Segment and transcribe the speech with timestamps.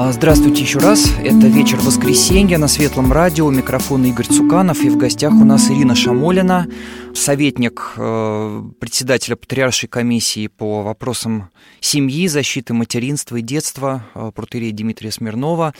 [0.00, 1.12] А, здравствуйте еще раз.
[1.24, 3.50] Это вечер воскресенья на Светлом радио.
[3.50, 4.84] Микрофон Игорь Цуканов.
[4.84, 6.68] И в гостях у нас Ирина Шамолина,
[7.14, 11.50] советник э, председателя Патриаршей комиссии по вопросам
[11.80, 15.74] семьи, защиты материнства и детства, э, протерея Дмитрия Смирнова,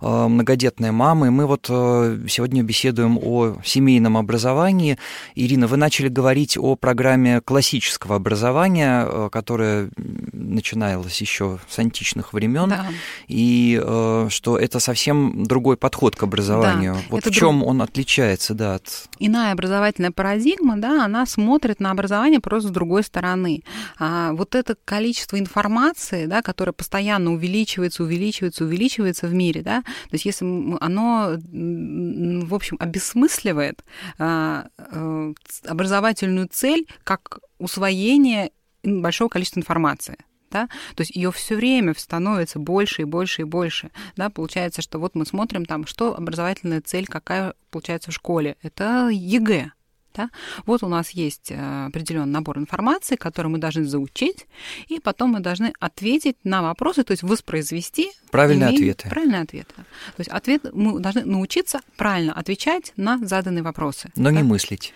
[0.00, 1.26] э, многодетная мама.
[1.26, 4.98] И мы вот сегодня беседуем о семейном образовании.
[5.34, 9.90] Ирина, вы начали говорить о программе классического образования, которая
[10.32, 12.68] начиналась еще с античных времен.
[12.68, 12.86] Да.
[13.26, 16.94] И э, что это совсем другой подход к образованию.
[16.94, 17.70] Да, вот в чем друг...
[17.70, 19.08] он отличается, да, от...
[19.18, 23.62] Иная образовательная парадигма, да, она смотрит на образование просто с другой стороны.
[23.98, 30.12] А вот это количество информации, да, которое постоянно увеличивается, увеличивается, увеличивается в мире, да, то
[30.12, 30.44] есть если
[30.80, 33.84] оно, в общем, обесмысливает
[34.18, 35.32] а, а,
[35.66, 38.50] образовательную цель как усвоение
[38.82, 40.16] большого количества информации
[40.54, 44.98] да, то есть ее все время становится больше и больше и больше, да, получается, что
[44.98, 49.72] вот мы смотрим там, что образовательная цель, какая получается в школе, это ЕГЭ,
[50.14, 50.30] да?
[50.66, 54.46] Вот у нас есть э, определенный набор информации, который мы должны заучить,
[54.88, 59.08] и потом мы должны ответить на вопросы, то есть воспроизвести правильные ответы.
[59.08, 59.74] Правильные ответы.
[59.74, 64.10] То есть ответ мы должны научиться правильно отвечать на заданные вопросы.
[64.16, 64.30] Но да?
[64.30, 64.92] не мыслить.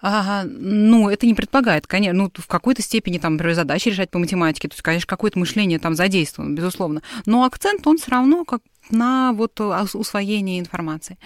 [0.00, 4.18] А, ну, это не предполагает, конечно, ну, в какой-то степени там, например, задачи решать по
[4.18, 7.02] математике, то есть, конечно, какое-то мышление там задействовано, безусловно.
[7.26, 11.18] Но акцент, он все равно как на вот усвоение информации.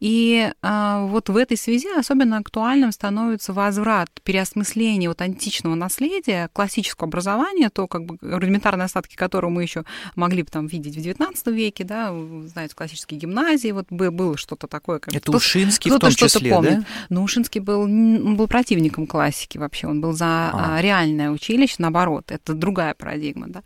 [0.00, 7.06] И а, вот в этой связи особенно актуальным становится возврат, переосмысление вот античного наследия, классического
[7.06, 9.84] образования, то как бы рудиментарные остатки которого мы еще
[10.16, 12.12] могли бы там видеть в XIX веке, да,
[12.46, 14.98] знаете, классические гимназии, вот было что-то такое.
[14.98, 16.80] Как Это Ушинский в том числе, помнит.
[16.80, 16.84] да?
[17.08, 20.78] Но Ушинский был, он был противником классики вообще, он был за а.
[20.80, 23.62] реальное училище, наоборот, это другая парадигма, да.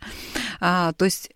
[0.59, 1.31] А, то есть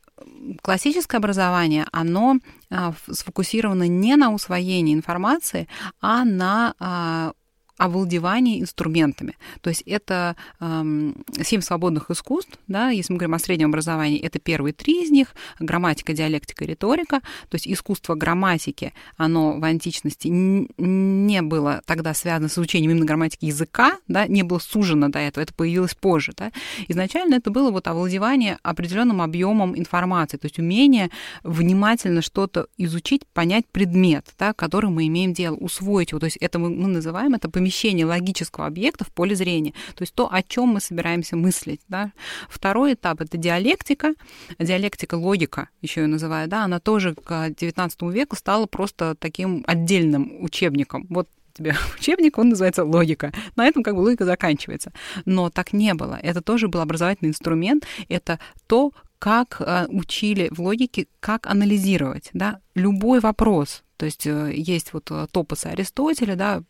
[0.62, 2.38] классическое образование, оно
[2.70, 5.68] а, сфокусировано не на усвоении информации,
[6.02, 7.34] а на а,
[7.78, 9.36] овладевании инструментами.
[9.62, 14.40] То есть это эм, семь свободных искусств, да, если мы говорим о среднем образовании, это
[14.40, 17.22] первые три из них, грамматика, диалектика, риторика.
[17.50, 23.46] То есть искусство грамматики, оно в античности не было тогда связано с изучением именно грамматики
[23.46, 26.34] языка, да, не было сужено до этого, это появилось позже.
[26.36, 26.52] Да.
[26.88, 31.10] Изначально это было вот овладевание определенным объемом информации, то есть умение
[31.44, 36.20] внимательно что-то изучить, понять предмет, да, который мы имеем дело, усвоить его.
[36.20, 40.04] То есть это мы, мы называем это помещение помещение логического объекта в поле зрения, то
[40.04, 41.82] есть то, о чем мы собираемся мыслить.
[41.90, 42.14] Да.
[42.50, 44.14] Второй этап— это диалектика,
[44.58, 50.42] диалектика логика, еще ее называют, да, она тоже к XIX веку стала просто таким отдельным
[50.42, 51.08] учебником.
[51.10, 53.34] Вот тебе учебник, он называется логика.
[53.58, 54.94] На этом как бы логика заканчивается.
[55.26, 56.18] Но так не было.
[56.24, 57.86] Это тоже был образовательный инструмент.
[58.08, 64.54] Это то, как э, учили в логике, как анализировать, да, любой вопрос, то есть э,
[64.54, 66.64] есть вот э, топосы Аристотеля, да,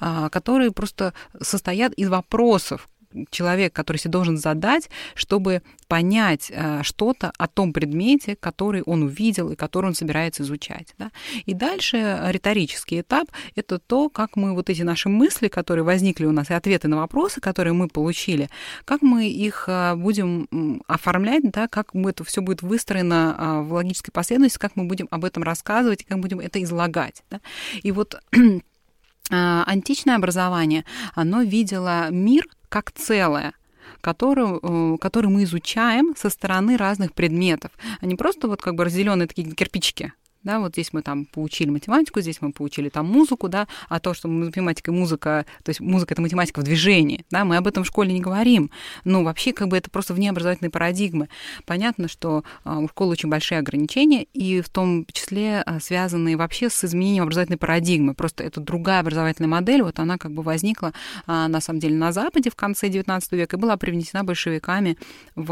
[0.00, 2.88] а, которые просто состоят из вопросов,
[3.30, 9.50] человек, который себе должен задать, чтобы понять э, что-то о том предмете, который он увидел
[9.50, 10.94] и который он собирается изучать.
[10.98, 11.10] Да?
[11.46, 16.32] И дальше риторический этап— это то, как мы вот эти наши мысли, которые возникли у
[16.32, 18.50] нас, и ответы на вопросы, которые мы получили,
[18.84, 24.12] как мы их э, будем оформлять, да, как это все будет выстроено э, в логической
[24.12, 27.22] последовательности, как мы будем об этом рассказывать, как будем это излагать.
[27.30, 27.40] Да?
[27.82, 28.20] И вот
[29.30, 33.52] античное образование, оно видело мир как целое
[34.00, 38.84] который, э, который мы изучаем со стороны разных предметов, а не просто вот как бы
[38.84, 40.12] разделенные такие кирпичики,
[40.48, 44.14] да, вот здесь мы там поучили математику, здесь мы поучили там музыку, да, а то,
[44.14, 47.84] что математика и музыка, то есть музыка— это математика в движении, да, мы об этом
[47.84, 48.70] в школе не говорим.
[49.04, 51.28] Ну, вообще, как бы это просто вне образовательной парадигмы.
[51.66, 56.70] Понятно, что а, у школы очень большие ограничения, и в том числе а, связанные вообще
[56.70, 58.14] с изменением образовательной парадигмы.
[58.14, 60.94] Просто это другая образовательная модель, вот она как бы возникла,
[61.26, 64.96] а, на самом деле, на Западе в конце XIX века и была привнесена большевиками
[65.34, 65.46] в,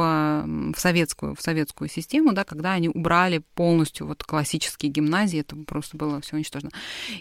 [0.75, 5.57] в советскую, в советскую систему, да, когда они убрали полностью вот классические классические гимназии, это
[5.57, 6.71] просто было все уничтожено.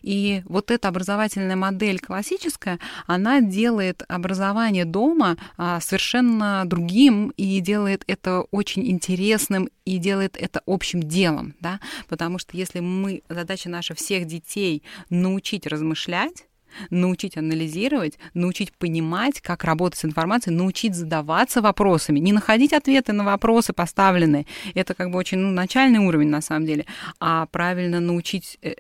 [0.02, 8.04] И вот эта образовательная модель классическая, она делает образование дома а, совершенно другим и делает
[8.08, 11.80] это очень интересным и делает это общим делом, да,
[12.10, 16.46] потому что если мы, задача наша всех детей научить размышлять,
[16.90, 23.24] научить анализировать, научить понимать, как работать с информацией, научить задаваться вопросами, не находить ответы на
[23.24, 24.46] вопросы поставленные.
[24.74, 26.86] Это как бы очень ну, начальный уровень на самом деле,
[27.20, 28.76] а правильно научить э,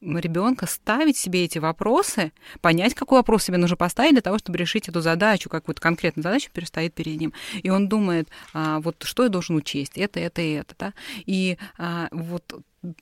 [0.00, 4.88] ребенка ставить себе эти вопросы, понять, какой вопрос себе нужно поставить для того, чтобы решить
[4.88, 7.32] эту задачу, какую-то конкретную задачу перестоит перед ним.
[7.62, 10.74] И он думает, а, вот что я должен учесть, это, это и это.
[10.78, 10.92] Да?
[11.24, 12.60] И а, вот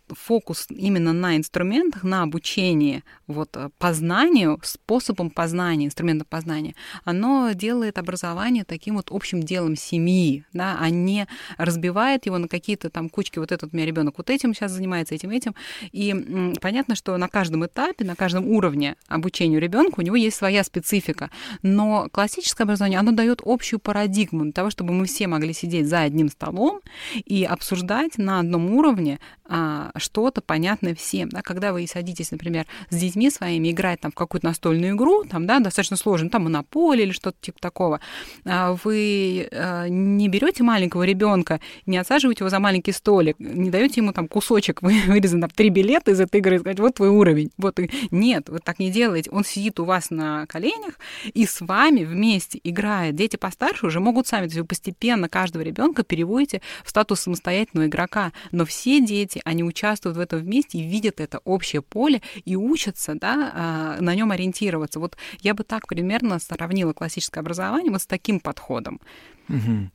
[0.09, 7.99] фокус именно на инструментах, на обучении, вот, э, познанию, способом познания, инструментом познания, оно делает
[7.99, 11.27] образование таким вот общим делом семьи, да, а не
[11.57, 15.15] разбивает его на какие-то там кучки, вот этот у меня ребенок вот этим сейчас занимается,
[15.15, 15.55] этим, этим.
[15.93, 20.65] И понятно, что на каждом этапе, на каждом уровне обучения ребенка у него есть своя
[20.65, 21.31] специфика,
[21.63, 26.01] но классическое образование, оно дает общую парадигму для того, чтобы мы все могли сидеть за
[26.01, 26.81] одним столом
[27.25, 31.29] и обсуждать на одном уровне а, что-то понятное всем.
[31.29, 31.43] Да?
[31.43, 35.61] Когда вы садитесь, например, с детьми своими играть там, в какую-то настольную игру, там, да,
[35.61, 38.01] достаточно сложно, там монополия или что-то типа такого,
[38.45, 44.01] а, вы а, не берете маленького ребенка, не отсаживаете его за маленький столик, не даете
[44.01, 47.09] ему там кусочек, вы вырезан там три билета из этой игры и сказать, вот твой
[47.09, 47.51] уровень.
[47.57, 47.79] Вот.
[48.11, 49.31] Нет, вы так не делаете.
[49.31, 50.99] Он сидит у вас на коленях
[51.33, 53.15] и с вами вместе играет.
[53.15, 57.87] Дети постарше уже могут сами, то есть вы постепенно каждого ребенка переводите в статус самостоятельного
[57.87, 58.33] игрока.
[58.53, 63.15] Но все дети, они участвуют в этом вместе и видят это общее поле и учатся
[63.15, 65.01] да, а, на нем ориентироваться.
[65.01, 69.01] Вот я бы так примерно сравнила классическое образование вот с таким подходом.
[69.49, 69.91] Угу.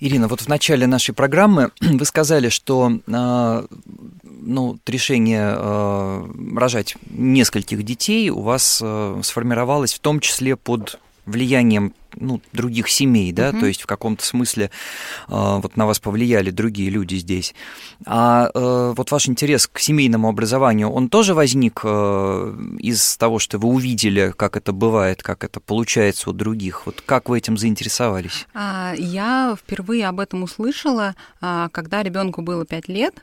[0.00, 3.66] Ирина, вот в начале нашей программы вы сказали, что э,
[4.22, 6.26] ну, решение э,
[6.56, 13.32] рожать нескольких детей у вас э, сформировалось в том числе под влиянием ну, других семей,
[13.32, 13.60] да, угу.
[13.60, 14.70] то есть в каком-то смысле
[15.28, 17.54] э, вот на вас повлияли другие люди здесь.
[18.04, 23.58] А э, вот ваш интерес к семейному образованию, он тоже возник э, из того, что
[23.58, 26.86] вы увидели, как это бывает, как это получается у других.
[26.86, 28.46] Вот как вы этим заинтересовались?
[28.54, 33.14] А, я впервые об этом услышала, а, когда ребенку было пять лет.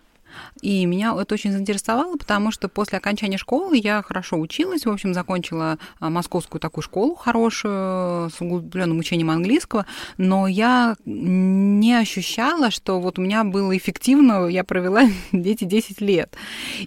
[0.61, 5.13] И меня это очень заинтересовало, потому что после окончания школы я хорошо училась, в общем,
[5.13, 9.85] закончила а, московскую такую школу хорошую, с углубленным учением английского,
[10.17, 16.35] но я не ощущала, что вот у меня было эффективно, я провела эти 10 лет.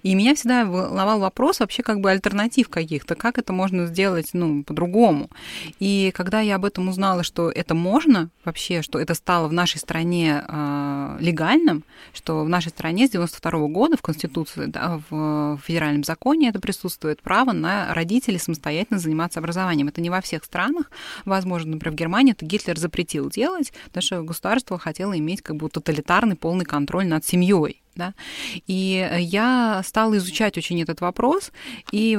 [0.03, 4.65] И меня всегда волновал вопрос вообще как бы альтернатив каких-то, как это можно сделать, ну,
[4.65, 5.31] по-другому.
[5.79, 9.79] И когда я об этом узнала, что это можно вообще, что это стало в нашей
[9.79, 13.11] стране э, легальным, что в нашей стране с
[13.41, 19.41] 92 года в Конституции, да, в федеральном законе это присутствует право на родителей самостоятельно заниматься
[19.41, 19.89] образованием.
[19.89, 20.91] Это не во всех странах.
[21.25, 25.69] Возможно, например, в Германии это Гитлер запретил делать, потому что государство хотело иметь как бы
[25.69, 27.83] тоталитарный полный контроль над семьей.
[27.95, 28.13] Да?
[28.67, 31.51] И я стала изучать очень этот вопрос
[31.93, 32.19] и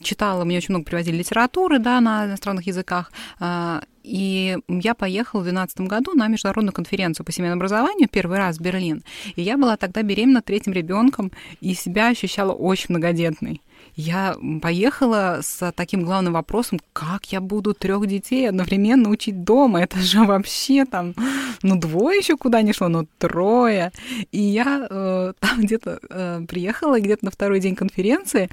[0.00, 3.10] читала, мне очень много привозили литературы да, на иностранных языках,
[3.40, 8.56] а, и я поехала в 2012 году на международную конференцию по семейному образованию первый раз
[8.58, 9.04] в Берлин.
[9.36, 11.30] И я была тогда беременна третьим ребенком
[11.60, 13.60] и себя ощущала очень многодетной.
[13.94, 19.80] Я поехала с таким главным вопросом, как я буду трех детей одновременно учить дома.
[19.82, 21.14] Это же вообще там,
[21.62, 23.92] ну, двое еще куда не шло, но трое.
[24.32, 28.50] И я э, там где-то э, приехала, где-то на второй день конференции,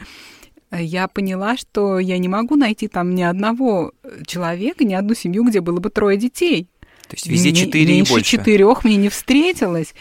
[0.72, 3.94] я поняла, что я не могу найти там ни одного
[4.26, 6.68] человека, ни одну семью, где было бы трое детей.
[7.08, 8.38] То есть везде четыре и больше.
[8.38, 9.94] Четырех мне не встретилось.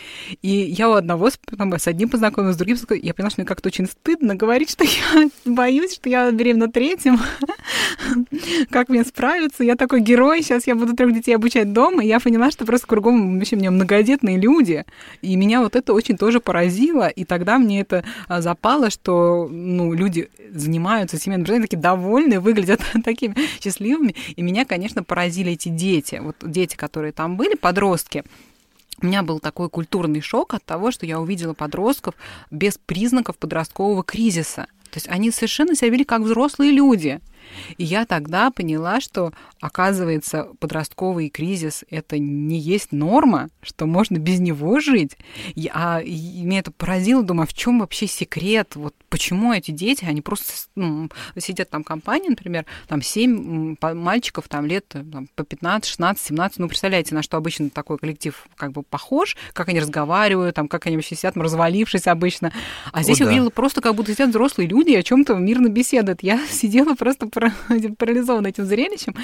[0.42, 3.68] И я у одного там, с одним познакомилась, с другим Я поняла, что мне как-то
[3.68, 7.18] очень стыдно говорить, что я боюсь, что я беременна третьим.
[8.70, 9.64] как мне справиться?
[9.64, 12.04] Я такой герой, сейчас я буду трех детей обучать дома.
[12.04, 14.84] И я поняла, что просто кругом вообще мне многодетные люди.
[15.22, 17.08] И меня вот это очень тоже поразило.
[17.08, 22.80] И тогда мне это а, запало, что ну, люди занимаются семейным образованием, такие довольные, выглядят
[23.04, 24.14] такими счастливыми.
[24.34, 26.20] И меня, конечно, поразили эти дети.
[26.22, 28.24] Вот дети, которые которые там были, подростки,
[29.02, 32.14] у меня был такой культурный шок от того, что я увидела подростков
[32.50, 34.66] без признаков подросткового кризиса.
[34.84, 37.20] То есть они совершенно себя вели как взрослые люди.
[37.78, 44.40] И я тогда поняла, что, оказывается, подростковый кризис— это не есть норма, что можно без
[44.40, 45.16] него жить.
[45.54, 48.76] И, а и меня это поразило, думаю, а в чем вообще секрет?
[48.76, 54.48] Вот почему эти дети, они просто ну, сидят там в компании, например, там семь мальчиков
[54.48, 58.72] там лет там, по 15, 16, 17, ну, представляете, на что обычно такой коллектив как
[58.72, 62.52] бы похож, как они разговаривают, там, как они вообще сидят, развалившись обычно.
[62.92, 65.34] А здесь о, я увидела просто, как будто сидят взрослые люди и о чем то
[65.34, 66.22] мирно беседуют.
[66.22, 67.26] Я сидела просто
[67.98, 69.14] парализована этим зрелищем.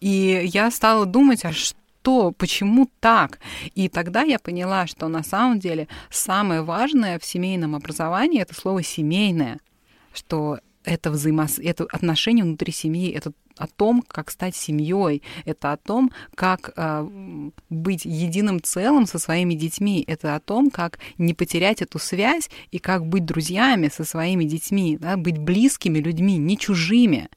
[0.00, 3.38] И я стала думать, а что почему так?
[3.74, 8.82] И тогда я поняла, что на самом деле самое важное в семейном образовании это слово
[8.82, 9.60] семейное,
[10.12, 11.58] что это взаимос...
[11.58, 17.50] это отношение внутри семьи, это о том, как стать семьей, это о том, как э,
[17.68, 22.78] быть единым целым со своими детьми, это о том, как не потерять эту связь и
[22.78, 27.28] как быть друзьями со своими детьми, да, быть близкими людьми, не чужими.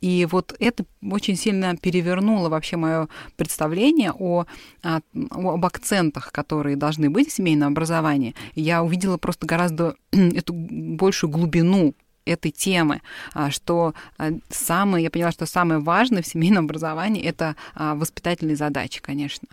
[0.00, 4.46] И вот это очень сильно перевернуло вообще мое представление о,
[4.82, 8.34] о, об акцентах, которые должны быть в семейном образовании.
[8.54, 13.02] Я увидела просто гораздо эту большую глубину этой темы,
[13.34, 18.56] а, что а, самое, я поняла, что самое важное в семейном образовании это а, воспитательные
[18.56, 19.48] задачи, конечно.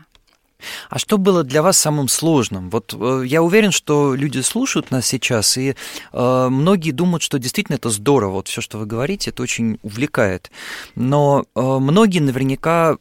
[0.89, 2.69] А что было для вас самым сложным?
[2.69, 5.75] Вот э, я уверен, что люди слушают нас сейчас, и
[6.13, 10.51] э, многие думают, что действительно это здорово, вот все, что вы говорите, это очень увлекает.
[10.95, 12.97] Но э, многие наверняка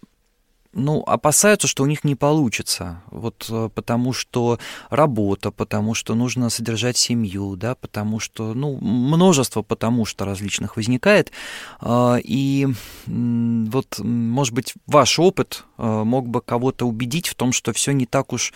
[0.77, 3.03] ну, опасаются, что у них не получится.
[3.11, 4.59] Вот э, потому что
[4.91, 11.33] работа, потому что нужно содержать семью, да, потому что, ну, множество потому что различных возникает.
[11.81, 12.69] А, и
[13.07, 18.05] вот, может быть, ваш опыт э, мог бы кого-то убедить в том, что все не
[18.05, 18.53] так уж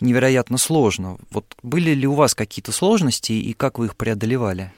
[0.00, 1.18] невероятно сложно.
[1.30, 4.72] Вот были ли у вас какие-то сложности и как вы их преодолевали?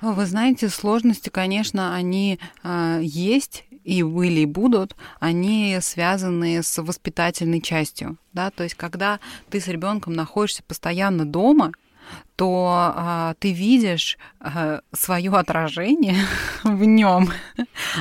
[0.00, 7.60] Вы знаете, сложности, конечно, они э, есть, и были, и будут, они связаны с воспитательной
[7.60, 8.16] частью.
[8.32, 8.50] Да?
[8.50, 11.72] То есть, когда ты с ребенком находишься постоянно дома,
[12.36, 16.16] то а, ты видишь а, свое отражение
[16.64, 17.30] в нем,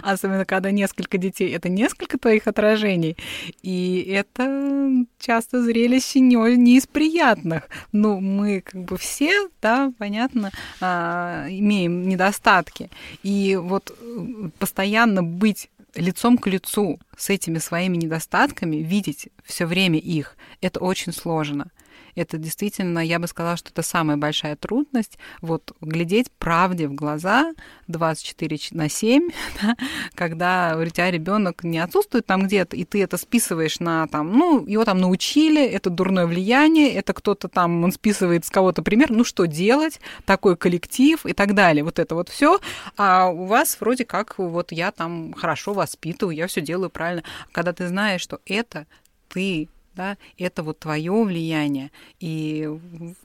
[0.03, 3.15] особенно когда несколько детей, это несколько твоих отражений,
[3.61, 7.69] и это часто зрелище не, не из приятных.
[7.93, 10.51] Ну, мы как бы все, да, понятно,
[10.81, 12.89] а, имеем недостатки,
[13.23, 19.99] и вот э, постоянно быть лицом к лицу с этими своими недостатками, видеть все время
[19.99, 21.71] их, это очень сложно.
[22.15, 27.53] Это действительно, я бы сказала, что это самая большая трудность, вот глядеть правде в глаза
[27.87, 29.29] 24 на 7,
[29.61, 29.75] да,
[30.15, 34.65] когда у тебя ребенок не отсутствует там где-то, и ты это списываешь на там, ну,
[34.65, 39.23] его там научили, это дурное влияние, это кто-то там, он списывает с кого-то пример, ну
[39.25, 42.59] что делать, такой коллектив и так далее, вот это вот все,
[42.95, 47.73] а у вас вроде как вот я там хорошо воспитываю, я все делаю правильно, когда
[47.73, 48.87] ты знаешь, что это
[49.27, 51.91] ты да, это вот твое влияние.
[52.19, 52.69] И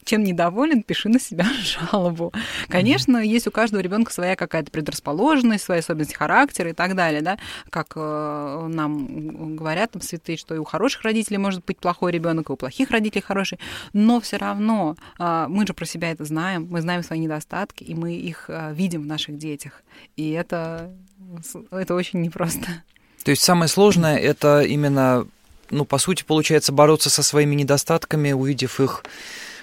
[0.04, 1.46] чем недоволен, пиши на себя
[1.90, 2.32] жалобу.
[2.68, 3.26] Конечно, mm-hmm.
[3.26, 7.38] есть у каждого ребенка своя какая-то предрасположенность, свои особенности характера и так далее, да,
[7.70, 12.50] как э, нам говорят там святые, что и у хороших родителей может быть плохой ребенок,
[12.50, 13.58] и у плохих родителей хороший,
[13.92, 17.94] но все равно э, мы же про себя это знаем, мы знаем свои недостатки, и
[17.94, 19.82] мы их э, видим в наших детях,
[20.16, 20.92] и это
[21.70, 22.66] это очень непросто.
[23.24, 25.26] То есть самое сложное это именно
[25.70, 29.04] ну, по сути, получается бороться со своими недостатками, увидев их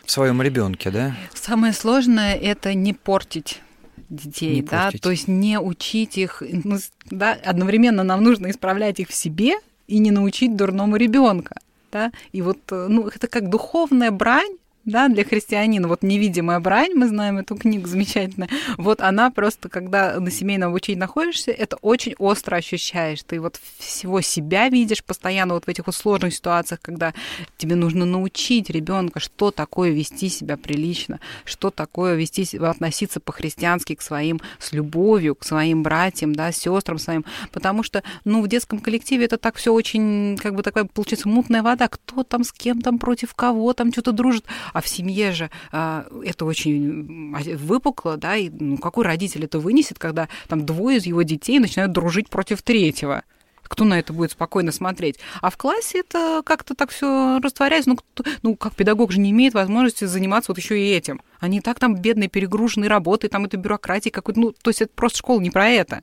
[0.06, 1.16] в своем ребенке, да?
[1.34, 3.62] Самое сложное это не портить
[4.10, 5.02] детей, не да, портить.
[5.02, 9.56] то есть не учить их, ну, да, одновременно нам нужно исправлять их в себе
[9.88, 11.58] и не научить дурному ребенка,
[11.92, 15.88] да, и вот, э, ну, это как духовная брань, да, для христианина.
[15.88, 18.48] Вот «Невидимая брань», мы знаем эту книгу замечательно.
[18.78, 23.22] Вот она просто, когда на семейном обучении находишься, это очень остро ощущаешь.
[23.24, 27.14] Ты вот всего себя видишь постоянно вот в этих вот сложных ситуациях, когда
[27.58, 34.02] тебе нужно научить ребенка, что такое вести себя прилично, что такое вести относиться по-христиански к
[34.02, 37.26] своим, с любовью, к своим братьям, да, сестрам своим.
[37.52, 41.62] Потому что, ну, в детском коллективе это так все очень, как бы такая, получается, мутная
[41.62, 41.90] вода.
[41.90, 44.46] Кто там с кем там против кого там что-то дружит
[44.78, 49.98] а в семье же а, это очень выпукло, да, и ну, какой родитель это вынесет,
[49.98, 53.24] когда там двое из его детей начинают дружить против третьего?
[53.64, 55.20] кто на это будет спокойно смотреть.
[55.42, 57.90] А в классе это как-то так все растворяется.
[57.90, 61.22] Ну, кто, ну, как педагог же не имеет возможности заниматься вот еще и этим.
[61.42, 64.40] Они так там бедные, перегруженные работой, там это бюрократия какой-то.
[64.40, 66.02] Ну, то есть это просто школа не про это.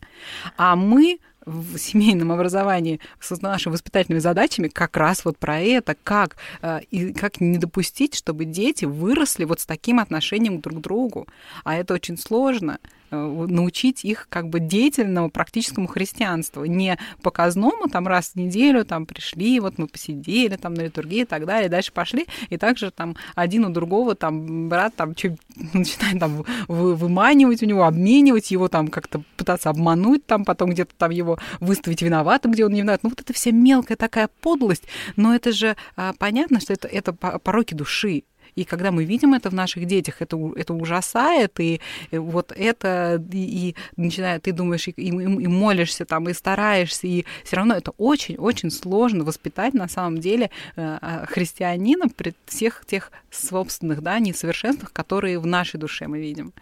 [0.59, 6.37] А мы в семейном образовании с нашими воспитательными задачами как раз вот про это, как,
[6.63, 11.27] э, и как не допустить, чтобы дети выросли вот с таким отношением друг к другу.
[11.65, 12.79] А это очень сложно.
[13.15, 19.07] Э, научить их как бы деятельному практическому христианству, не показному, там раз в неделю там
[19.07, 23.17] пришли, вот мы посидели там на литургии и так далее, дальше пошли, и также там
[23.35, 25.11] один у другого там брат там
[25.73, 31.11] начинает там выманивать у него, обменивать его там как-то пытаться обмануть там, потом где-то там
[31.11, 33.03] его выставить виноватым, где он не виноват.
[33.03, 34.85] Ну вот это вся мелкая такая подлость,
[35.17, 38.25] но это же а, понятно, что это, это пороки души.
[38.57, 41.81] И когда мы видим это в наших детях, это, это ужасает, и
[42.13, 47.25] вот это, и, и начинает, ты думаешь, и, и, и молишься там, и стараешься, и
[47.45, 53.11] все равно это очень-очень сложно воспитать на самом деле э, а, христианина при всех тех
[53.31, 56.53] собственных, да, несовершенствах, которые в нашей душе мы видим.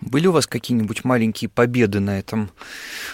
[0.00, 2.50] Были у вас какие-нибудь маленькие победы на этом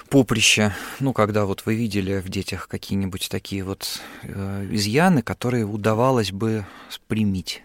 [0.08, 0.74] поприще?
[1.00, 6.66] Ну, когда вот вы видели в детях какие-нибудь такие вот э, изъяны, которые удавалось бы
[6.90, 7.62] спрямить?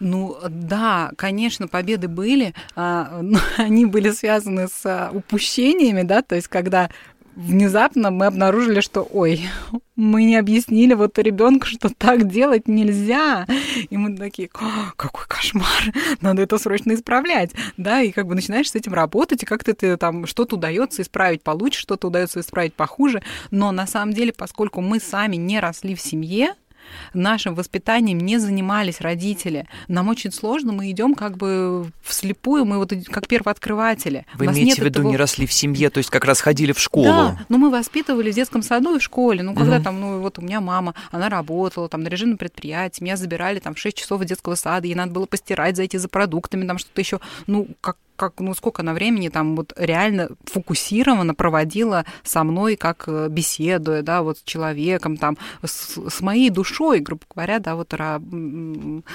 [0.00, 6.34] Ну да, конечно, победы были, а, но они были связаны с а, упущениями, да, то
[6.34, 6.90] есть когда
[7.36, 9.42] внезапно мы обнаружили, что, ой,
[9.96, 13.46] мы не объяснили вот ребенку, что так делать нельзя.
[13.90, 17.52] И мы такие, какой кошмар, надо это срочно исправлять.
[17.76, 21.42] Да, и как бы начинаешь с этим работать, и как-то ты там что-то удается исправить
[21.42, 23.22] получше, что-то удается исправить похуже.
[23.50, 26.54] Но на самом деле, поскольку мы сами не росли в семье,
[27.14, 29.66] нашим воспитанием не занимались родители.
[29.88, 34.26] Нам очень сложно, мы идем как бы вслепую, мы вот как первооткрыватели.
[34.34, 35.10] Вы имеете в виду, этого...
[35.10, 37.06] не росли в семье, то есть как раз ходили в школу?
[37.06, 39.42] Да, но мы воспитывали в детском саду и в школе.
[39.42, 39.84] Ну, когда угу.
[39.84, 43.74] там, ну, вот у меня мама, она работала там на режимном предприятии, меня забирали там
[43.74, 47.00] в 6 часов из детского сада, ей надо было постирать, зайти за продуктами, там что-то
[47.00, 47.20] еще.
[47.46, 53.04] Ну, как как, ну, сколько на времени там вот реально фокусированно проводила со мной, как
[53.06, 57.94] э, беседуя, да, вот с человеком, там, с, с моей душой, грубо говоря, да, вот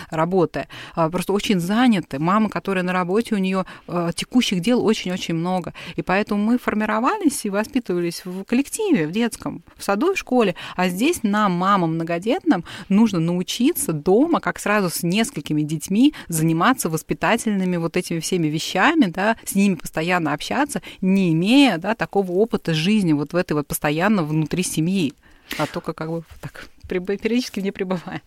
[0.09, 0.67] работая.
[0.95, 2.19] А, просто очень заняты.
[2.19, 5.73] Мама, которая на работе, у нее э, текущих дел очень-очень много.
[5.95, 10.55] И поэтому мы формировались и воспитывались в коллективе, в детском, в саду и в школе.
[10.75, 17.77] А здесь нам, мамам многодетным, нужно научиться дома, как сразу с несколькими детьми, заниматься воспитательными
[17.77, 22.73] вот этими всеми вещами, врачами, да, с ними постоянно общаться, не имея, да, такого опыта
[22.73, 25.13] жизни вот в этой вот постоянно внутри семьи,
[25.57, 28.21] а только как бы так периодически не пребывая.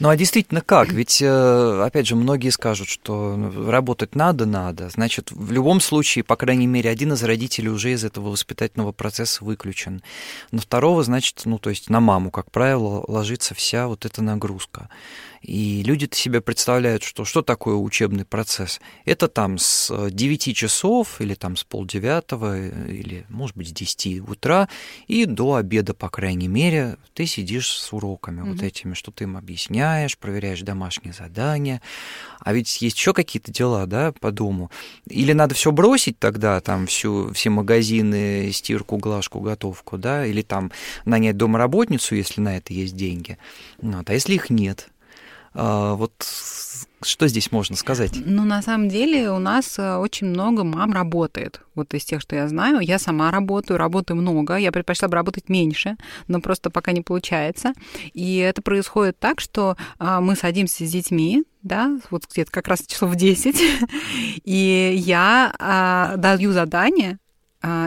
[0.00, 0.90] Ну а действительно как?
[0.90, 4.88] Ведь, э, опять же, многие скажут, что ну, работать надо, надо.
[4.88, 9.44] Значит, в любом случае, по крайней мере, один из родителей уже из этого воспитательного процесса
[9.44, 10.02] выключен.
[10.50, 14.88] На второго, значит, ну то есть на маму, как правило, ложится вся вот эта нагрузка.
[15.42, 18.80] И люди-то себе представляют, что что такое учебный процесс.
[19.04, 24.68] Это там с 9 часов или там с полдевятого или, может быть, с 10 утра
[25.06, 28.52] и до обеда, по крайней мере, ты сидишь с уроками mm-hmm.
[28.52, 31.80] вот этими, что ты им объясняешь, проверяешь домашние задания.
[32.40, 34.70] А ведь есть еще какие-то дела, да, по дому.
[35.08, 40.72] Или надо все бросить тогда, там всю, все магазины, стирку, глажку, готовку, да, или там
[41.04, 43.38] нанять домработницу, если на это есть деньги.
[43.80, 44.08] Вот.
[44.08, 44.88] А если их нет?
[45.54, 46.12] А, вот
[47.02, 48.12] что здесь можно сказать?
[48.14, 51.60] Ну, на самом деле у нас э, очень много мам работает.
[51.74, 52.80] Вот из тех, что я знаю.
[52.80, 54.56] Я сама работаю, работаю много.
[54.56, 55.96] Я предпочла бы работать меньше,
[56.26, 57.72] но просто пока не получается.
[58.14, 62.84] И это происходит так, что а, мы садимся с детьми, да, вот где-то как раз
[62.86, 63.60] часов в 10,
[64.44, 67.18] и я а, даю задание,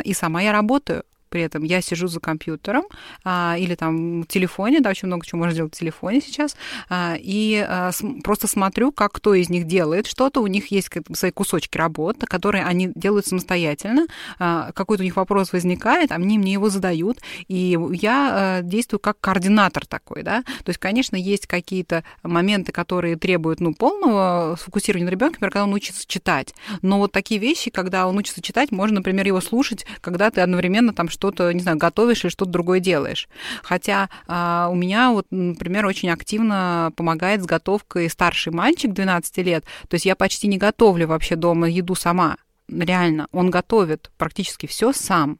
[0.04, 2.84] и сама я работаю при этом я сижу за компьютером
[3.24, 6.58] а, или там в телефоне, да, очень много чего можно делать в телефоне сейчас,
[6.90, 10.90] а, и а, с, просто смотрю, как кто из них делает что-то, у них есть
[11.14, 14.08] свои кусочки работы, которые они делают самостоятельно,
[14.40, 19.20] а, какой-то у них вопрос возникает, они мне его задают, и я а, действую как
[19.22, 25.12] координатор такой, да, то есть, конечно, есть какие-то моменты, которые требуют, ну, полного сфокусирования на
[25.12, 28.96] ребенке, например, когда он учится читать, но вот такие вещи, когда он учится читать, можно,
[28.96, 33.30] например, его слушать, когда ты одновременно там что-то, не знаю, готовишь или что-то другое делаешь.
[33.62, 39.64] Хотя а, у меня вот, например, очень активно помогает с готовкой старший мальчик 12 лет.
[39.88, 42.38] То есть я почти не готовлю вообще дома еду сама.
[42.68, 45.38] Реально, он готовит практически все сам.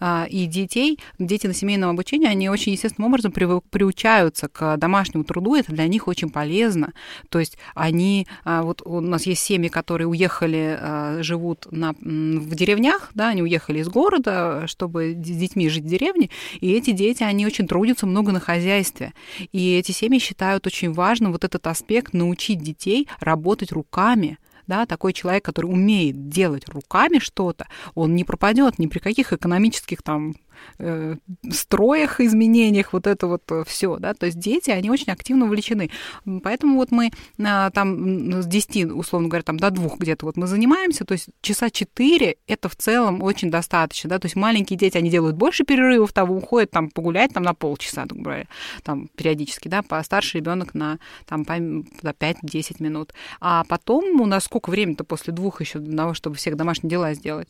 [0.00, 5.54] А, и детей, дети на семейном обучении, они очень естественным образом приучаются к домашнему труду,
[5.54, 6.92] это для них очень полезно.
[7.28, 12.54] То есть они, а, вот у нас есть семьи, которые уехали, а, живут на, в
[12.54, 17.22] деревнях, да, они уехали из города, чтобы с детьми жить в деревне, и эти дети,
[17.22, 19.12] они очень трудятся много на хозяйстве.
[19.52, 25.12] И эти семьи считают очень важным вот этот аспект научить детей работать руками, да, такой
[25.12, 30.34] человек, который умеет делать руками что-то, он не пропадет ни при каких экономических там
[30.78, 31.16] э,
[31.50, 35.90] строях, изменениях, вот это вот э, все, да, то есть дети, они очень активно увлечены.
[36.42, 37.10] Поэтому вот мы
[37.42, 41.28] а, там с 10, условно говоря, там до двух где-то вот мы занимаемся, то есть
[41.40, 45.64] часа 4 это в целом очень достаточно, да, то есть маленькие дети, они делают больше
[45.64, 48.46] перерывов, там уходят там погулять там на полчаса, так говоря,
[48.82, 53.12] там периодически, да, по старший ребенок на там по 5-10 минут.
[53.40, 57.14] А потом у нас сколько времени-то после двух еще для того, чтобы всех домашние дела
[57.14, 57.48] сделать?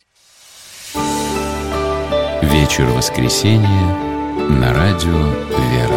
[2.59, 3.95] Вечер воскресенья
[4.49, 5.11] на радио
[5.71, 5.96] «Вера».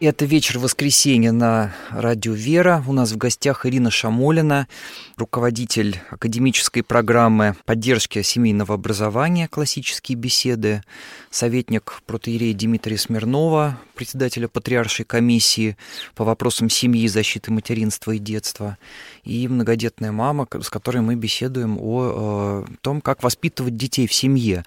[0.00, 2.84] Это вечер воскресенья на радио «Вера».
[2.86, 4.68] У нас в гостях Ирина Шамолина,
[5.16, 10.84] руководитель академической программы поддержки семейного образования «Классические беседы»,
[11.32, 15.76] советник протеерея Дмитрия Смирнова, председателя Патриаршей комиссии
[16.14, 18.78] по вопросам семьи, защиты материнства и детства,
[19.24, 24.64] и многодетная мама, с которой мы беседуем о, э, том, как воспитывать детей в семье.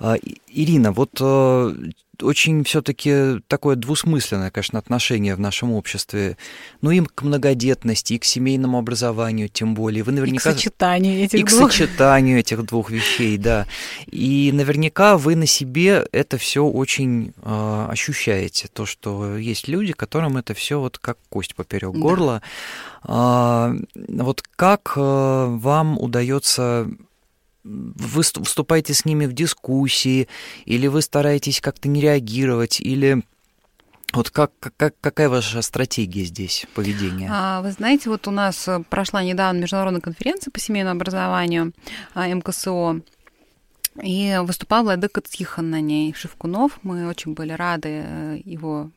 [0.00, 0.14] Э,
[0.48, 1.74] Ирина, вот э,
[2.22, 6.36] очень все-таки такое двусмысленное, конечно, отношение в нашем обществе.
[6.80, 10.02] Ну, им к многодетности, и к семейному образованию, тем более.
[10.02, 10.50] Вы наверняка...
[10.50, 11.70] И к сочетанию этих и двух.
[11.70, 13.66] к сочетанию этих двух вещей, да.
[14.06, 18.68] И наверняка вы на себе это все очень э, ощущаете.
[18.72, 21.98] То, что есть люди, которым это все вот как кость поперек да.
[21.98, 22.42] горла.
[23.06, 26.88] Э, вот как э, вам удается
[27.64, 30.28] вы вступаете с ними в дискуссии,
[30.64, 33.22] или вы стараетесь как-то не реагировать, или
[34.12, 37.28] вот как, как, какая ваша стратегия здесь поведения?
[37.32, 41.72] А, вы знаете, вот у нас э, прошла недавно международная конференция по семейному образованию
[42.14, 43.00] а, МКСО.
[44.02, 46.78] И выступал Владыка Тихон на ней, Шевкунов.
[46.82, 48.90] Мы очень были рады э, его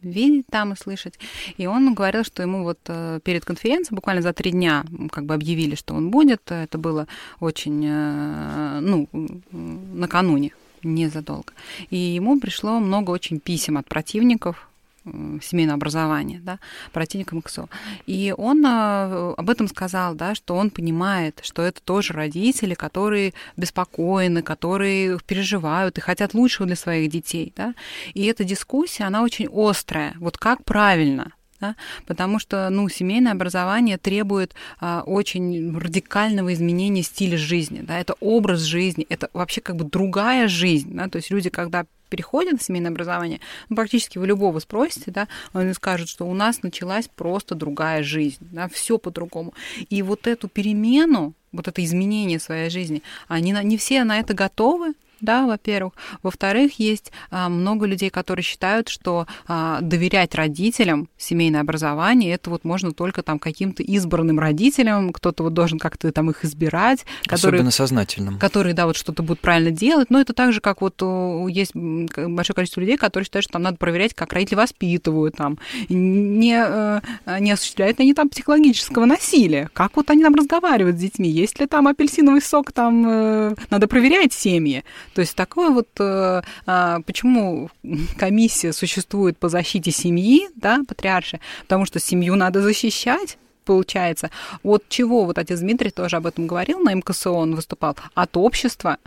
[0.00, 1.18] видеть там и слышать.
[1.58, 5.34] И он говорил, что ему вот э, перед конференцией, буквально за три дня, как бы
[5.34, 6.50] объявили, что он будет.
[6.50, 7.06] Это было
[7.38, 9.08] очень, э, ну,
[9.52, 11.52] накануне, незадолго.
[11.90, 14.69] И ему пришло много очень писем от противников
[15.04, 16.58] семейного образования, да,
[16.92, 17.68] противника МКСО.
[18.06, 23.32] И он а, об этом сказал, да, что он понимает, что это тоже родители, которые
[23.56, 27.52] беспокоены, которые переживают и хотят лучшего для своих детей.
[27.56, 27.74] Да.
[28.14, 30.14] И эта дискуссия, она очень острая.
[30.18, 31.76] Вот как правильно да?
[32.06, 37.82] потому что ну, семейное образование требует а, очень радикального изменения стиля жизни.
[37.82, 37.98] Да?
[37.98, 40.94] Это образ жизни, это вообще как бы другая жизнь.
[40.94, 41.08] Да?
[41.08, 45.72] То есть люди, когда переходят на семейное образование, ну, практически вы любого спросите, да, он
[45.74, 49.54] скажет, что у нас началась просто другая жизнь, да, все по-другому.
[49.88, 54.94] И вот эту перемену, вот это изменение своей жизни, они не все на это готовы,
[55.20, 55.94] да, во-первых.
[56.22, 62.64] Во-вторых, есть а, много людей, которые считают, что а, доверять родителям семейное образование, это вот
[62.64, 67.04] можно только там каким-то избранным родителям, кто-то вот должен как-то там их избирать.
[67.24, 68.38] Которые, Особенно сознательным.
[68.38, 70.10] Которые, да, вот что-то будут правильно делать.
[70.10, 71.00] Но это так же, как вот
[71.48, 76.56] есть большое количество людей, которые считают, что там надо проверять, как родители воспитывают, там, не,
[76.56, 77.00] э,
[77.40, 79.68] не осуществляют они там психологического насилия.
[79.72, 81.28] Как вот они там разговаривают с детьми?
[81.28, 84.84] Есть ли там апельсиновый сок, там э, надо проверять семьи.
[85.14, 87.70] То есть такое вот, э, а, почему
[88.16, 94.30] комиссия существует по защите семьи, да, патриарши, потому что семью надо защищать, получается.
[94.62, 98.98] От чего, вот отец Дмитрий тоже об этом говорил, на МКСО он выступал, от общества,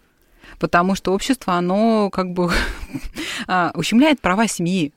[0.60, 2.52] потому что общество, оно как бы
[3.48, 4.94] а, ущемляет права семьи.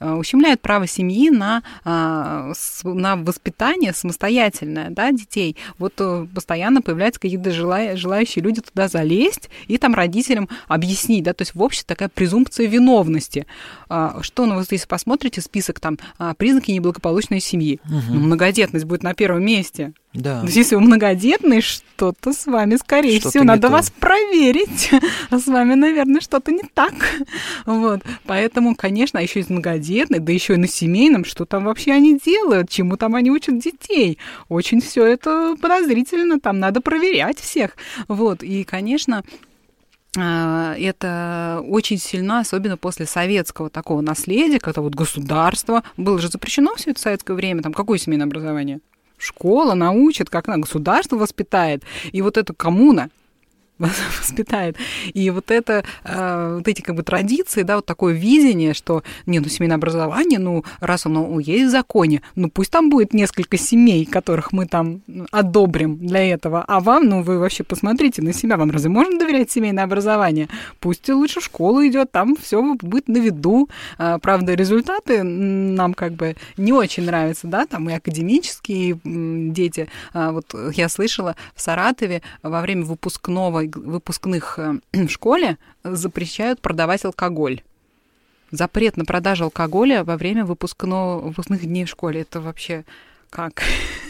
[0.00, 2.52] Э, ущемляют право семьи на, а,
[2.84, 5.56] на воспитание самостоятельное да, детей.
[5.78, 11.24] Вот э, постоянно появляются какие-то желающие люди туда залезть и там родителям объяснить.
[11.24, 13.46] Да, то есть в обществе такая презумпция виновности.
[13.90, 18.18] А, что, ну, вот если посмотрите список там а, признаки неблагополучной семьи, угу.
[18.18, 19.92] многодетность будет на первом месте.
[20.12, 20.40] Да.
[20.40, 23.72] То есть, если вы многодетный, что-то с вами, скорее что всего, надо то.
[23.72, 24.90] вас проверить.
[25.30, 26.94] А с вами, наверное, что-то не так.
[27.64, 28.00] Вот.
[28.24, 32.18] Поэтому, конечно, а еще из многодетный, да еще и на семейном, что там вообще они
[32.18, 34.18] делают, чему там они учат детей.
[34.48, 37.76] Очень все это подозрительно, там надо проверять всех.
[38.08, 38.42] Вот.
[38.42, 39.22] И, конечно,
[40.18, 46.74] а, это очень сильно, особенно после советского такого наследия, когда вот государство, было же запрещено
[46.74, 48.80] все это в советское время, там какое семейное образование?
[49.20, 51.82] Школа научит, как она государство воспитает.
[52.12, 53.10] И вот эта коммуна,
[54.20, 54.76] воспитает.
[55.14, 59.40] И вот это, э, вот эти как бы традиции, да, вот такое видение, что, не,
[59.40, 64.04] ну, семейное образование, ну, раз оно есть в законе, ну, пусть там будет несколько семей,
[64.04, 68.70] которых мы там одобрим для этого, а вам, ну, вы вообще посмотрите на себя, вам
[68.70, 70.48] разве можно доверять семейное образование?
[70.80, 73.68] Пусть лучше в школу идет, там все будет на виду.
[73.98, 79.88] А, правда, результаты нам как бы не очень нравятся, да, там и академические дети.
[80.12, 87.04] А, вот я слышала в Саратове во время выпускного выпускных э, в школе запрещают продавать
[87.04, 87.62] алкоголь.
[88.50, 92.22] Запрет на продажу алкоголя во время выпускного, выпускных дней в школе.
[92.22, 92.84] Это вообще
[93.30, 93.62] как?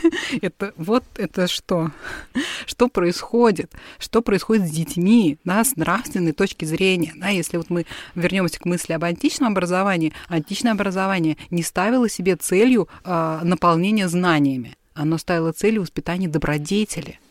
[0.42, 1.90] это вот это что?
[2.66, 3.70] что происходит?
[3.98, 7.12] Что происходит с детьми, да, с нравственной точки зрения?
[7.16, 12.36] Да, если вот мы вернемся к мысли об античном образовании, античное образование не ставило себе
[12.36, 14.76] целью э, наполнения знаниями.
[14.94, 17.20] Оно ставило целью воспитания добродетели–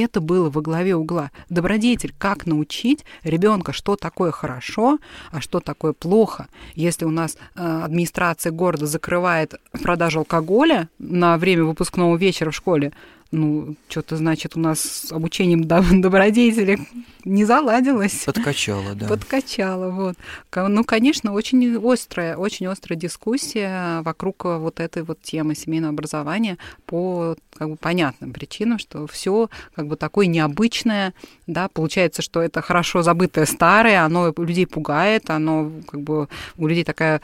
[0.00, 1.30] это было во главе угла.
[1.48, 4.98] Добродетель, как научить ребенка, что такое хорошо,
[5.30, 6.48] а что такое плохо.
[6.74, 12.92] Если у нас э, администрация города закрывает продажу алкоголя на время выпускного вечера в школе,
[13.36, 15.64] ну, что-то, значит, у нас с обучением
[16.00, 16.78] добродетели
[17.24, 18.24] не заладилось.
[18.24, 19.08] Подкачало, да.
[19.08, 20.16] Подкачало, вот.
[20.54, 27.36] Ну, конечно, очень острая, очень острая дискуссия вокруг вот этой вот темы семейного образования по
[27.58, 31.14] как бы понятным причинам, что все как бы такое необычное,
[31.46, 36.84] да, получается, что это хорошо забытое старое, оно людей пугает, оно как бы у людей
[36.84, 37.20] такая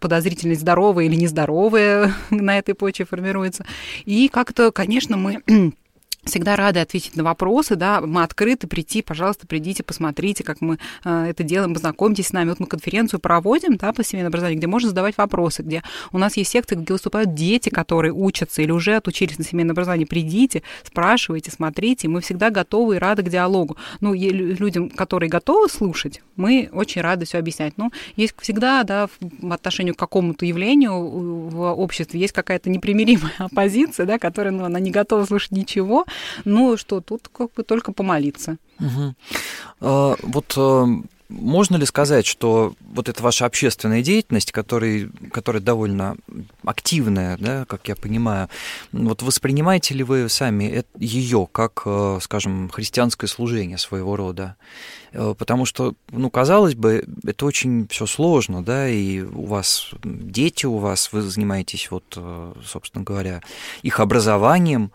[0.00, 3.64] подозрительность здоровая или нездоровая на этой почве формируется.
[4.04, 5.42] И как-то, конечно, мы
[6.24, 11.26] всегда рады ответить на вопросы, да, мы открыты прийти, пожалуйста, придите, посмотрите, как мы э,
[11.30, 12.50] это делаем, познакомьтесь с нами.
[12.50, 16.36] Вот мы конференцию проводим, да, по семейному образованию, где можно задавать вопросы, где у нас
[16.36, 20.06] есть секции, где выступают дети, которые учатся или уже отучились на семейное образование.
[20.06, 23.76] Придите, спрашивайте, смотрите, мы всегда готовы и рады к диалогу.
[24.00, 27.76] Ну, людям, которые готовы слушать, мы очень рады все объяснять.
[27.76, 34.06] Но есть всегда, да, в отношении к какому-то явлению в обществе есть какая-то непримиримая оппозиция,
[34.06, 36.06] да, которая, ну, она не готова слушать ничего,
[36.44, 38.56] ну что, тут как бы только помолиться.
[38.80, 39.14] Угу.
[39.80, 40.86] А, вот а,
[41.28, 46.16] можно ли сказать, что вот эта ваша общественная деятельность, которая, которая довольно
[46.64, 48.48] активная, да, как я понимаю,
[48.92, 54.56] вот воспринимаете ли вы сами ее как, а, скажем, христианское служение своего рода?
[55.12, 60.66] Э, потому что, ну, казалось бы, это очень все сложно, да, и у вас дети,
[60.66, 63.40] у вас, вы занимаетесь, вот, э, собственно говоря,
[63.82, 64.90] их образованием,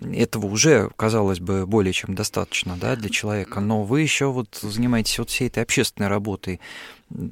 [0.00, 5.18] этого уже, казалось бы, более чем достаточно да, для человека, но вы еще вот занимаетесь
[5.18, 6.60] вот всей этой общественной работой.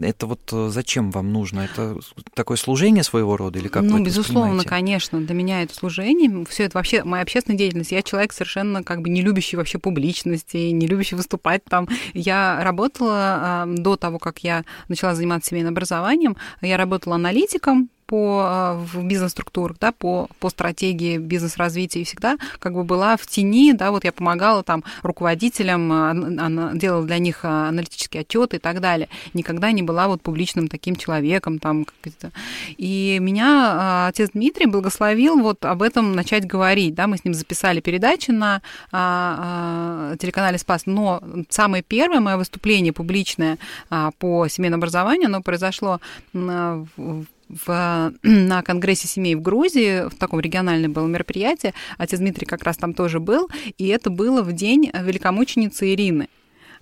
[0.00, 1.60] Это вот э, зачем вам нужно?
[1.60, 1.98] Это
[2.34, 6.44] такое служение своего рода или как Ну, безусловно, конечно, для меня это служение.
[6.46, 7.92] Все это вообще моя общественная деятельность.
[7.92, 11.88] Я человек совершенно как бы не любящий вообще публичности, не любящий выступать там.
[12.12, 18.74] Я работала до того, как я начала заниматься семейным образованием, я работала аналитиком по, а,
[18.74, 23.90] в бизнес-структурах, да, по, по стратегии бизнес-развития и всегда как бы была в тени, да,
[23.90, 29.10] вот я помогала там руководителям, она делала для них а, аналитические отчеты и так далее.
[29.34, 31.84] Никогда не была вот публичным таким человеком там.
[31.84, 32.32] Как-то.
[32.78, 37.34] И меня а, отец Дмитрий благословил вот об этом начать говорить, да, мы с ним
[37.34, 43.58] записали передачи на а, а, телеканале Спас, но самое первое мое выступление публичное
[43.90, 46.00] а, по семейному образованию, оно произошло
[46.32, 52.62] в в, на Конгрессе семей в Грузии, в таком региональном было мероприятие, отец Дмитрий как
[52.62, 56.28] раз там тоже был, и это было в день великомученицы Ирины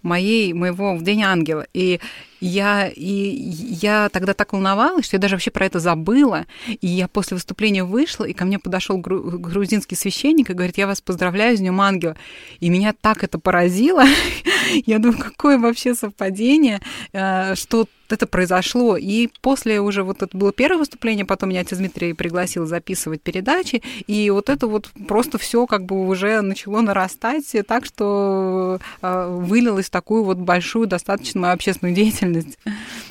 [0.03, 1.67] моей, моего в День Ангела.
[1.75, 2.01] И
[2.41, 6.47] я, и я тогда так волновалась, что я даже вообще про это забыла.
[6.81, 11.01] И я после выступления вышла, и ко мне подошел грузинский священник и говорит, я вас
[11.01, 12.17] поздравляю с Днем Ангела.
[12.61, 14.05] И меня так это поразило.
[14.87, 16.81] я думаю, какое вообще совпадение,
[17.13, 18.97] э, что это произошло.
[18.97, 23.83] И после уже вот это было первое выступление, потом меня отец Дмитрий пригласил записывать передачи,
[24.07, 29.87] и вот это вот просто все как бы уже начало нарастать так, что э, вылилось
[29.87, 32.26] в такую вот большую достаточно мою общественную деятельность.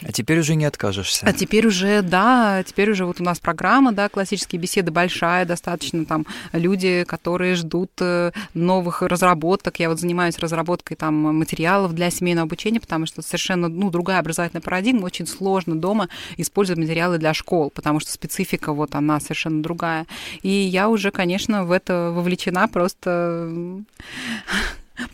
[0.03, 1.25] А теперь уже не откажешься.
[1.25, 6.05] А теперь уже, да, теперь уже вот у нас программа, да, классические беседы большая, достаточно
[6.05, 9.79] там люди, которые ждут э, новых разработок.
[9.79, 14.61] Я вот занимаюсь разработкой там материалов для семейного обучения, потому что совершенно, ну, другая образовательная
[14.61, 20.05] парадигма, очень сложно дома использовать материалы для школ, потому что специфика вот она совершенно другая.
[20.41, 23.51] И я уже, конечно, в это вовлечена просто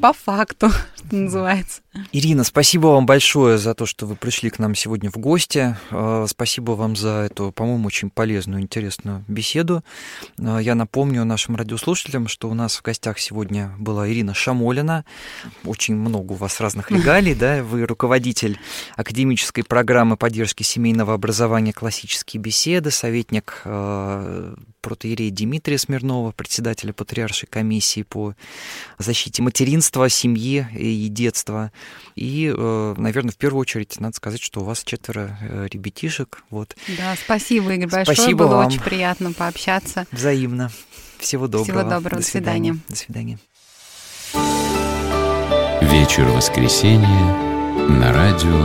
[0.02, 1.82] по факту, что называется.
[2.12, 5.78] Ирина, спасибо вам большое за то, что вы пришли к нам сегодня в гости.
[5.92, 9.84] А, спасибо вам за эту, по-моему, очень полезную, интересную беседу.
[10.40, 15.06] А, я напомню нашим радиослушателям, что у нас в гостях сегодня была Ирина Шамолина.
[15.66, 17.62] Очень много у вас разных регалий, да?
[17.64, 18.60] Вы руководитель
[18.96, 23.62] академической программы поддержки семейного образования «Классические беседы», советник
[24.82, 28.36] протеерея Дмитрия Смирнова, председателя Патриаршей комиссии по
[28.98, 31.72] защите материнства, семьи и детства.
[32.16, 36.44] И, э, наверное, в первую очередь надо сказать, что у вас четверо э, ребятишек.
[36.50, 36.76] Вот.
[36.98, 38.16] Да, спасибо, Игорь, большое.
[38.16, 38.68] Спасибо Было вам.
[38.68, 40.06] очень приятно пообщаться.
[40.12, 40.72] Взаимно.
[41.20, 41.66] Всего доброго.
[41.66, 42.18] Всего доброго.
[42.18, 42.78] До свидания.
[42.90, 43.40] До свидания.
[45.82, 47.52] Вечер воскресенья
[47.88, 48.58] на радио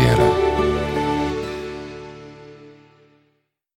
[0.00, 0.29] «Вера».